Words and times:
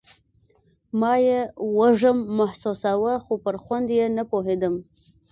ما 0.99 1.13
يې 1.25 1.39
وږم 1.77 2.17
محسوساوه 2.37 3.13
خو 3.23 3.33
پر 3.43 3.55
خوند 3.63 3.87
يې 3.97 4.05
نه 4.17 4.23
پوهېدم. 4.31 4.75